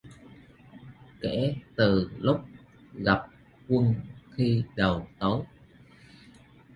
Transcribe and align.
Kể 1.21 1.55
từ 1.75 2.09
lúc 2.17 2.41
gặp 2.93 3.21
quân 3.69 3.95
khi 4.31 4.63
đầu 4.75 5.07
tối 5.19 5.43